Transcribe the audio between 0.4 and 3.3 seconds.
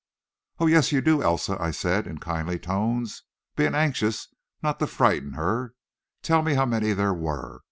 "Oh, yes, you do, Elsa," I said in kindly tones,